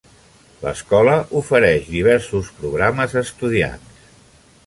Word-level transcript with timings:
L'escola 0.61 1.13
ofereix 1.41 1.85
diversos 1.97 2.49
programes 2.61 3.15
a 3.15 3.23
estudiants. 3.29 4.03